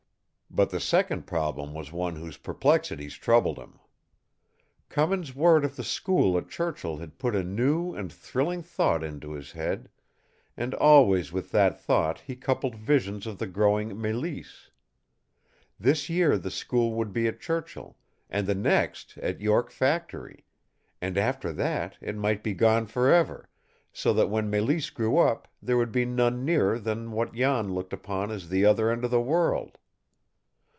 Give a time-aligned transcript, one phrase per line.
[0.53, 3.79] But the second problem was one whose perplexities troubled him.
[4.89, 9.31] Cummins' word of the school at Churchill had put a new and thrilling thought into
[9.31, 9.87] his head,
[10.57, 14.67] and always with that thought he coupled visions of the growing Mélisse.
[15.79, 17.95] This year the school would be at Churchill,
[18.29, 20.43] and the next at York Factory,
[21.01, 23.47] and after that it might be gone for ever,
[23.93, 27.93] so that when Mélisse grew up there would be none nearer than what Jan looked
[27.93, 29.77] upon as the other end of the world.